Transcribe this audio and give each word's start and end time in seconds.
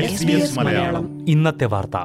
SBS 0.00 0.58
Malayalam. 0.58 1.28
ഇന്നത്തെ 1.28 1.64
വാർത്ത. 1.64 1.96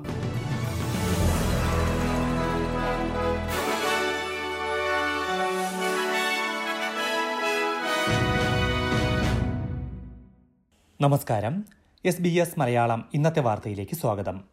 നമസ്കാരം. 11.02 11.66
എസ് 12.06 12.22
ബി 12.22 12.30
എസ് 12.30 12.60
മലയാളം 12.60 13.10
ഇന്നത്തെ 13.14 13.40
വാർത്തയിലേക്ക് 13.40 13.96
സ്വാഗതം. 13.96 14.44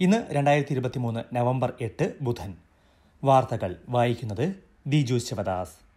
ഇന്ന് 0.00 0.24
രണ്ടായിരത്തി 0.30 0.72
ഇരുപത്തി 0.72 0.98
മൂന്ന് 0.98 1.36
നവംബർ 1.36 1.72
എട്ട് 1.80 2.14
ബുധൻ. 2.20 2.54
വാർത്തകൾ 3.24 3.76
വായിക്കുന്നത് 3.88 4.54
ദിജു 4.86 5.18
ശിവദാസ്. 5.18 5.91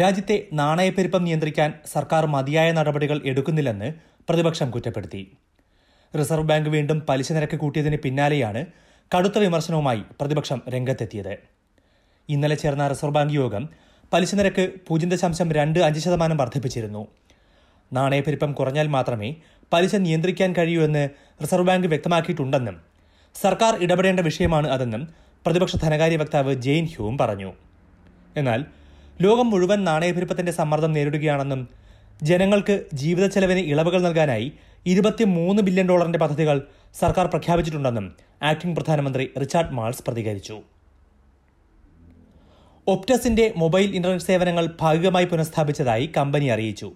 രാജ്യത്തെ 0.00 0.36
നാണയപ്പെരുപ്പം 0.58 1.22
നിയന്ത്രിക്കാൻ 1.24 1.70
സർക്കാർ 1.92 2.22
മതിയായ 2.34 2.68
നടപടികൾ 2.76 3.18
എടുക്കുന്നില്ലെന്ന് 3.30 3.88
പ്രതിപക്ഷം 4.28 4.68
കുറ്റപ്പെടുത്തി. 4.74 5.22
റിസർവ് 6.14 6.48
ബാങ്ക് 6.50 6.70
വീണ്ടും 6.74 6.98
പലിശ 7.08 7.28
നിരക്ക് 7.36 7.56
കൂട്ടിയതിന് 7.62 7.98
പിന്നാലെയാണ് 8.04 8.62
കടുത്ത 9.10 9.36
വിമർശനവുമായി 9.44 10.02
പ്രതിപക്ഷം 10.20 10.58
രംഗത്തെത്തിയത്. 10.74 11.34
ഇന്നലെ 12.28 12.56
ചേർന്ന 12.62 12.88
റിസർവ് 12.92 13.16
ബാങ്ക് 13.18 13.36
യോഗം 13.40 13.64
പലിശ 14.12 14.34
നിരക്ക് 14.40 14.66
പൂജ്യം 14.86 15.10
ദശാംശം 15.14 15.48
രണ്ട് 15.58 15.78
അഞ്ച് 15.86 16.00
ശതമാനം 16.00 16.36
വർദ്ധിപ്പിച്ചിരുന്നു. 16.42 17.02
നാണയപ്പെരുപ്പം 17.92 18.50
കുറഞ്ഞാൽ 18.58 18.88
മാത്രമേ 18.96 19.30
പലിശ 19.72 19.94
നിയന്ത്രിക്കാൻ 20.06 20.50
കഴിയൂ 20.58 20.80
എന്ന് 20.88 21.04
റിസർവ് 21.42 21.66
ബാങ്ക് 21.68 21.88
വ്യക്തമാക്കിയിട്ടുണ്ടെന്നും 21.92 22.76
സർക്കാർ 23.34 23.74
ഇടപെടേണ്ട 23.84 24.20
വിഷയമാണ് 24.28 24.68
അതെന്നും 24.74 25.02
പ്രതിപക്ഷ 25.46 25.76
ധനകാര്യ 25.84 26.16
വക്താവ് 26.22 26.52
ജെയിൻ 26.66 26.86
ഹ്യൂം 26.92 27.14
പറഞ്ഞു. 27.18 27.50
എന്നാൽ 28.40 28.60
ലോകം 29.20 29.50
മുഴുവൻ 29.50 29.84
നാണയപ്പെരുപ്പത്തിന്റെ 29.84 30.52
സമ്മർദ്ദം 30.52 30.92
നേരിടുകയാണെന്നും 30.92 31.68
ജനങ്ങൾക്ക് 32.22 32.84
ജീവിത 32.94 33.26
ചെലവിന് 33.26 33.58
ഇളവുകൾ 33.58 34.02
നൽകാനായി 34.02 34.52
ഇരുപത്തിമൂന്ന് 34.86 35.62
ബില്യൺ 35.62 35.88
ഡോളറിന്റെ 35.88 36.18
പദ്ധതികൾ 36.18 36.62
സർക്കാർ 37.00 37.26
പ്രഖ്യാപിച്ചിട്ടുണ്ടെന്നും 37.26 38.14
ആക്ടിംഗ് 38.42 38.76
പ്രധാനമന്ത്രി 38.76 39.30
റിച്ചാർഡ് 39.40 39.70
മാൾസ് 39.70 40.02
പ്രതികരിച്ചു. 40.02 40.62
ഒപ്റ്റസിന്റെ 42.88 43.54
മൊബൈൽ 43.56 43.94
ഇന്റർനെറ്റ് 43.94 44.24
സേവനങ്ങൾ 44.24 44.74
ഭാഗികമായി 44.80 45.24
പുനഃസ്ഥാപിച്ചതായി 45.24 46.10
കമ്പനി 46.16 46.44
അറിയിച്ചു. 46.44 46.92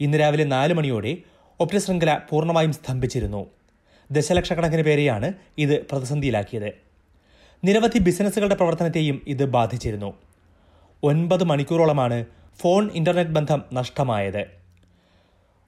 ഇന്ന് 0.00 0.20
രാവിലെ 0.20 0.44
നാല് 0.44 0.74
മണിയോടെ 0.74 1.16
ഒപ്റ്റസ് 1.60 1.86
ശൃംഖല 1.86 2.18
പൂർണമായും 2.30 2.72
സ്തംഭിച്ചിരുന്നു. 2.72 3.46
ദശലക്ഷക്കണക്കിന് 4.10 4.82
പേരെയാണ് 4.82 5.32
ഇത് 5.58 5.86
പ്രതിസന്ധിയിലാക്കിയത്. 5.86 6.72
നിരവധി 7.64 7.98
ബിസിനസ്സുകളുടെ 7.98 8.54
പ്രവർത്തനത്തെയും 8.54 9.22
ഇത് 9.26 9.44
ബാധിച്ചിരുന്നു. 9.44 10.14
ഒൻപത് 11.04 11.44
മണിക്കൂറോളമാണ് 11.44 12.24
ഫോൺ 12.58 12.90
ഇന്റർനെറ്റ് 12.94 13.30
ബന്ധം 13.30 13.62
നഷ്ടമായത്. 13.72 14.46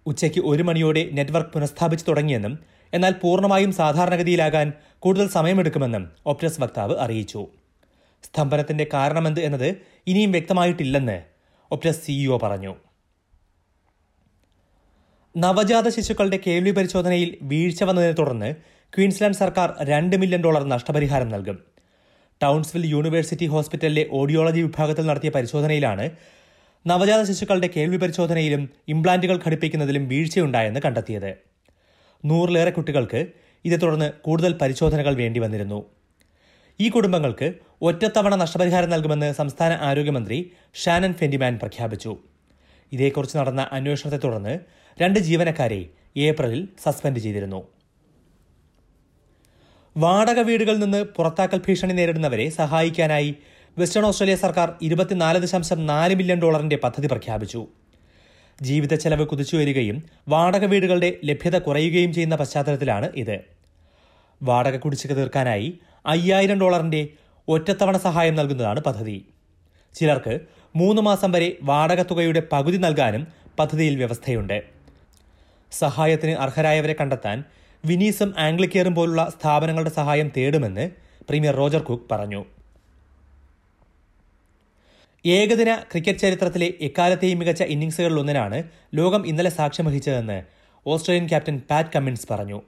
ഉച്ചയ്ക്ക് 0.06 0.40
ഒരു 0.44 0.62
മണിയോടെ 0.62 1.10
നെറ്റ്വർക്ക് 1.12 1.50
പുനഃസ്ഥാപിച്ചു 1.50 2.04
തുടങ്ങിയെന്നും 2.08 2.58
എന്നാൽ 2.92 3.14
പൂർണമായും 3.22 3.72
സാധാരണഗതിയിലാകാൻ 3.72 4.72
കൂടുതൽ 4.98 5.28
സമയമെടുക്കുമെന്നും 5.28 6.12
ഒപ്റ്റസ് 6.26 6.60
വക്താവ് 6.60 6.96
അറിയിച്ചു. 6.98 7.46
സ്തംഭനത്തിന്റെ 8.22 8.86
കാരണമെന്ത് 8.94 9.40
എന്നത് 9.40 9.76
ഇനിയും 10.06 10.32
വ്യക്തമായിട്ടില്ലെന്ന് 10.32 11.22
ഒപ്റ്റസ് 11.70 12.06
സിഇഒ 12.06 12.38
പറഞ്ഞു. 12.38 12.74
നവജാത 15.36 15.88
ശിശുക്കളുടെ 15.88 16.38
കേൾവി 16.46 16.70
പരിശോധനയിൽ 16.70 17.38
വീഴ്ച 17.42 17.82
വന്നതിനെ 17.82 18.12
തുടർന്ന് 18.12 18.54
ക്വീൻസ്ലാൻഡ് 18.96 19.36
സർക്കാർ 19.36 19.74
രണ്ട് 19.82 20.16
മില്യൺ 20.16 20.42
ഡോളർ 20.42 20.64
നഷ്ടപരിഹാരം 20.64 21.28
നൽകും. 21.28 21.73
ടൗൺസ്വിൽ 22.44 22.84
യൂണിവേഴ്സിറ്റി 22.86 23.46
ഹോസ്പിറ്റലിലെ 23.46 24.04
ഓഡിയോളജി 24.10 24.60
വിഭാഗത്തിൽ 24.60 25.06
നടത്തിയ 25.06 25.30
പരിശോധനയിലാണ് 25.30 26.10
നവജാത 26.86 27.22
ശിശുക്കളുടെ 27.22 27.68
കേൾവി 27.76 27.96
പരിശോധനയിലും 27.96 28.62
ഇംപ്ലാന്റുകൾ 28.88 29.40
ഘടിപ്പിക്കുന്നതിലും 29.46 30.08
വീഴ്ചയുണ്ടായെന്ന് 30.08 30.80
കണ്ടെത്തിയത്. 30.84 31.30
നൂറിലേറെ 32.24 32.70
കുട്ടികൾക്ക് 32.70 33.26
ഇതേ 33.64 33.76
തുടർന്ന് 33.76 34.08
കൂടുതൽ 34.22 34.52
പരിശോധനകൾ 34.52 35.14
വേണ്ടി 35.14 35.40
വന്നിരുന്നു. 35.40 35.84
ഈ 36.80 36.88
കുടുംബങ്ങൾക്ക് 36.88 37.54
ഒറ്റത്തവണ 37.82 38.34
നഷ്ടപരിഹാരം 38.34 38.90
നൽകുമെന്ന് 38.90 39.32
സംസ്ഥാന 39.32 39.72
ആരോഗ്യമന്ത്രി 39.80 40.38
ഷാനൻ 40.74 41.12
ഫെൻഡിമാൻ 41.14 41.58
പ്രഖ്യാപിച്ചു. 41.62 42.12
ഇതേക്കുറിച്ച് 42.92 43.36
നടന്ന 43.38 43.68
അന്വേഷണത്തെ 43.72 44.16
തുടർന്ന് 44.16 44.58
രണ്ട് 45.02 45.20
ജീവനക്കാരെ 45.20 45.80
ഏപ്രിലിൽ 46.16 46.68
സസ്പെൻഡ് 46.84 47.20
ചെയ്തിരുന്നു. 47.20 47.60
വാടക 49.96 50.40
വീടുകളിൽ 50.40 50.78
നിന്ന് 50.78 51.04
പുറത്താക്കൽ 51.04 51.58
ഭീഷണി 51.58 51.92
നേരിടുന്നവരെ 51.92 52.48
സഹായിക്കാനായി 52.48 53.34
വെസ്റ്റേൺ 53.78 54.04
ഓസ്ട്രേലിയ 54.04 54.36
സർക്കാർ 54.36 54.72
ഇരുപത്തിനാല് 54.82 55.38
ദശാംശം 55.38 55.86
നാല് 55.86 56.14
മില്യൺ 56.14 56.40
ഡോളറിന്റെ 56.40 56.76
പദ്ധതി 56.76 57.06
പ്രഖ്യാപിച്ചു. 57.06 57.66
ജീവിത 58.62 58.94
ചെലവ് 58.94 59.26
കുതിച്ചുവരികയും 59.26 60.02
വാടക 60.28 60.64
വീടുകളുടെ 60.64 61.16
ലഭ്യത 61.24 61.58
കുറയുകയും 61.58 62.12
ചെയ്യുന്ന 62.12 62.36
പശ്ചാത്തലത്തിലാണ് 62.36 63.10
ഇത്. 63.16 63.36
വാടക 64.42 64.76
കുടിശ്ശിക 64.76 65.12
തീർക്കാനായി 65.12 65.78
അയ്യായിരം 66.06 66.60
ഡോളറിന്റെ 66.60 67.08
ഒറ്റത്തവണ 67.48 67.96
സഹായം 67.96 68.34
നൽകുന്നതാണ് 68.34 68.80
പദ്ധതി. 68.80 69.28
ചിലർക്ക് 69.94 70.40
മൂന്ന് 70.76 71.02
മാസം 71.02 71.32
വരെ 71.32 71.56
വാടക 71.62 72.02
തുകയുടെ 72.02 72.42
പകുതി 72.52 72.76
നൽകാനും 72.76 73.26
പദ്ധതിയിൽ 73.58 73.96
വ്യവസ്ഥയുണ്ട്. 73.96 74.62
സഹായത്തിന് 75.72 76.30
അർഹരായവരെ 76.30 76.96
കണ്ടെത്താൻ 77.00 77.44
വിനീസും 77.88 78.34
ആംഗ്ലിക്കെയറും 78.38 78.94
പോലുള്ള 78.94 79.22
സ്ഥാപനങ്ങളുടെ 79.34 79.90
സഹായം 79.90 80.28
തേടുമെന്ന് 80.36 80.90
പ്രീമിയർ 81.28 81.54
റോജർ 81.54 81.82
കുക്ക് 81.82 82.06
പറഞ്ഞു. 82.10 82.44
ഏകദിന 85.26 85.74
ക്രിക്കറ്റ് 85.92 86.18
ചരിത്രത്തിലെ 86.18 86.68
എക്കാലത്തെയും 86.80 87.38
മികച്ച 87.38 87.62
ഇന്നിംഗ്സുകളിലൊന്നിനാണ് 87.62 88.62
ലോകം 88.94 89.26
ഇന്നലെ 89.26 89.50
സാക്ഷ്യം 89.50 89.86
വഹിച്ചതെന്ന് 89.86 90.38
ഓസ്ട്രേലിയൻ 90.86 91.28
ക്യാപ്റ്റൻ 91.28 91.62
പാറ്റ് 91.70 91.90
കമ്മിൻസ് 91.94 92.26
പറഞ്ഞു. 92.30 92.62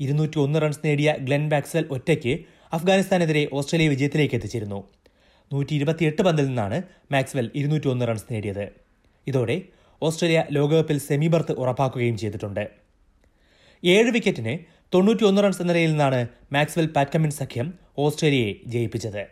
ഇരുന്നൂറ്റി 0.00 0.38
ഒന്ന് 0.38 0.58
റൺസ് 0.62 0.82
നേടിയ 0.84 1.16
ഗ്ലെൻ 1.20 1.48
ബാക്സൽ 1.48 1.84
ഒറ്റയ്ക്ക് 1.90 2.34
അഫ്ഗാനിസ്ഥാനെതിരെ 2.72 3.48
ഓസ്ട്രേലിയ 3.52 3.88
വിജയത്തിലേക്ക് 3.88 4.34
എത്തിച്ചിരുന്നു. 4.34 4.80
നൂറ്റി 5.52 5.74
ഇരുപത്തിയെട്ട് 5.74 6.22
പന്തിൽ 6.22 6.46
നിന്നാണ് 6.46 6.82
മാക്സ്വെൽ 7.12 7.50
ഇരുന്നൂറ്റി 7.54 7.88
ഒന്ന് 7.88 8.08
റൺസ് 8.08 8.28
നേടിയത്. 8.32 8.72
ഇതോടെ 9.26 9.62
ഓസ്ട്രേലിയ 10.02 10.44
ലോകകപ്പിൽ 10.50 10.98
സെമി 10.98 11.26
ബർത്ത് 11.26 11.52
ഉറപ്പാക്കുകയും 11.52 12.18
ചെയ്തിട്ടുണ്ട്. 12.18 12.64
ഏഴ് 13.84 14.10
വിക്കറ്റിന് 14.10 14.58
തൊണ്ണൂറ്റിയൊന്ന് 14.94 15.42
റൺസ് 15.42 15.60
എന്ന 15.60 15.72
നിലയിൽ 15.72 15.90
നിന്നാണ് 15.90 16.28
മാക്സ്വെൽ 16.52 16.86
പാറ്റ്കമിൻ 16.86 17.30
സഖ്യം 17.30 17.74
ഓസ്ട്രേലിയയെ 17.98 18.54
ജയിപ്പിച്ചത്. 18.66 19.26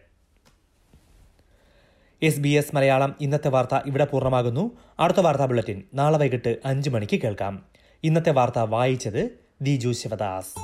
എസ് 2.23 2.41
ബി 2.41 2.49
എസ് 2.49 2.75
മലയാളം 2.75 3.15
ഇന്നത്തെ 3.21 3.49
വാർത്ത 3.49 3.79
ഇവിടെ 3.87 4.05
പൂർണമാകുന്നു. 4.05 4.77
അടുത്ത 5.01 5.21
വാർത്താ 5.21 5.45
ബുള്ളറ്റിൻ 5.45 5.83
നാളെ 5.95 6.19
വൈകിട്ട് 6.19 6.57
അഞ്ച് 6.65 6.91
മണിക്ക് 6.91 7.21
കേൾക്കാം. 7.21 7.65
ഇന്നത്തെ 8.05 8.31
വാർത്ത 8.31 8.59
വായിച്ചത് 8.59 9.39
ദിജു 9.63 9.93
ശിവദാസ്. 9.93 10.59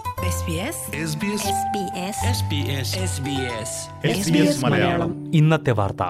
ഇന്നത്തെ 5.36 5.70
വാർത്ത. 5.70 6.02